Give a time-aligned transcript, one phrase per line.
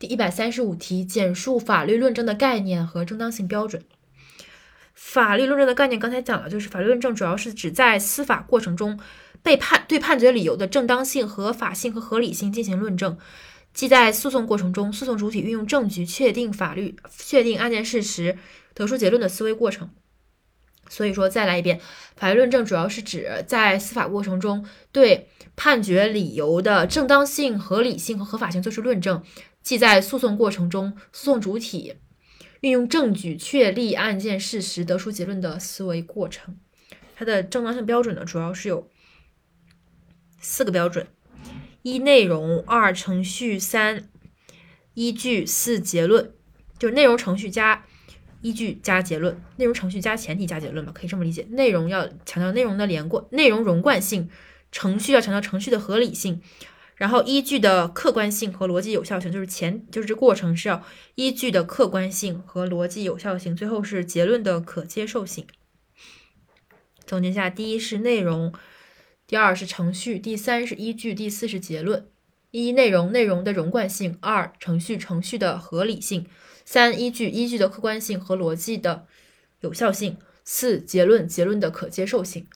[0.00, 3.82] 第一百三十五题，简述法律论证的概念和正当性标准。
[4.94, 8.98] 法律论证的概念刚才讲了，就是法律论证主要是指在司法过程中，
[9.42, 13.18] 被判对判决理由的正当性、合法性和合理性进行论证，
[13.74, 18.38] 即在诉讼过程中，诉讼主体运用证据确定法律、确定案件事实、
[18.72, 19.90] 得出结论的思维过程。
[20.90, 21.80] 所以说，再来一遍，
[22.16, 29.22] 法律论证主要是指在司法过程中对判决理由的正当性、合理性和合法性做出论证，
[29.62, 31.94] 即在诉讼过程中，诉讼主体。
[32.60, 36.58] 运用证据确立案件事实、得出结论的思维过程，
[37.16, 38.90] 它的正当性标准呢，主要是有
[40.40, 41.06] 四个标准：
[41.80, 44.10] 一、内容；二、程序；三、
[44.92, 46.34] 依据；四、结论。
[46.78, 47.84] 就是内容、程序加
[48.42, 51.46] 依据加结论，内容、程序加前提加结论吧，可以这么理解。
[51.50, 54.28] 内容要强调内容的连贯、内容融贯性；
[54.72, 56.40] 程序要强调程序的合理性。
[56.96, 60.84] 然后依据的客观性和逻辑有效性，就是前就是这过程是要
[61.14, 65.46] 依据的客观性和逻辑有效性，最后是结论的可接受性。
[67.06, 68.52] 总结下，第一是内容，
[69.26, 72.06] 第二是程序，第三是依据，第四是结论。
[72.50, 76.24] 一、内容，内容的融贯性；二、程序，程序的合理性；
[76.64, 79.06] 三、依据，依据的客观性和逻辑的
[79.60, 82.48] 有效性；四、结论，结论的可接受性。